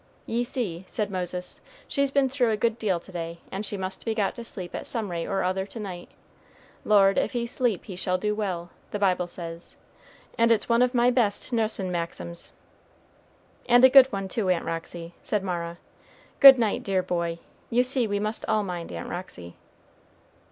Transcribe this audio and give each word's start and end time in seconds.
"Ye 0.25 0.43
see," 0.43 0.83
said 0.87 1.11
Miss 1.11 1.31
Roxy, 1.31 1.61
"she's 1.87 2.09
been 2.09 2.27
through 2.27 2.49
a 2.49 2.57
good 2.57 2.79
deal 2.79 2.99
to 2.99 3.11
day, 3.11 3.41
and 3.51 3.63
she 3.63 3.77
must 3.77 4.03
be 4.03 4.15
got 4.15 4.33
to 4.33 4.43
sleep 4.43 4.73
at 4.73 4.87
some 4.87 5.11
rate 5.11 5.27
or 5.27 5.43
other 5.43 5.67
to 5.67 5.79
night. 5.79 6.09
'Lord, 6.83 7.19
if 7.19 7.33
he 7.33 7.45
sleep 7.45 7.85
he 7.85 7.95
shall 7.95 8.17
do 8.17 8.33
well,' 8.33 8.71
the 8.89 8.97
Bible 8.97 9.27
says, 9.27 9.77
and 10.39 10.49
it's 10.51 10.67
one 10.67 10.81
of 10.81 10.95
my 10.95 11.11
best 11.11 11.53
nussin' 11.53 11.91
maxims." 11.91 12.51
"And 13.69 13.85
a 13.85 13.89
good 13.89 14.07
one, 14.07 14.27
too, 14.27 14.49
Aunt 14.49 14.65
Roxy," 14.65 15.13
said 15.21 15.43
Mara. 15.43 15.77
"Good 16.39 16.57
night, 16.57 16.81
dear 16.81 17.03
boy; 17.03 17.37
you 17.69 17.83
see 17.83 18.07
we 18.07 18.19
must 18.19 18.43
all 18.47 18.63
mind 18.63 18.91
Aunt 18.91 19.07
Roxy." 19.07 19.55